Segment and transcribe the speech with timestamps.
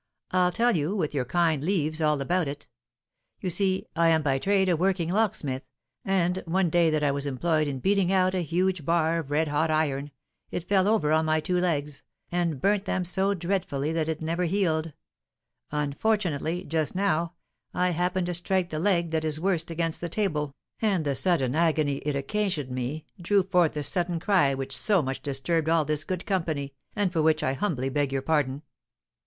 [0.31, 2.65] I'll tell you, with your kind leaves, all about it.
[3.39, 5.61] You see I am by trade a working locksmith,
[6.03, 9.47] and, one day that I was employed in beating out a huge bar of red
[9.49, 10.09] hot iron,
[10.49, 12.01] it fell over on my two legs,
[12.31, 14.91] and burnt them so dreadfully that it has never healed;
[15.69, 17.33] unfortunately, just now,
[17.71, 21.53] I happened to strike the leg that is worst against the table, and the sudden
[21.53, 26.03] agony it occasioned me drew forth the sudden cry which so much disturbed all this
[26.03, 28.63] good company, and for which I humbly beg pardon."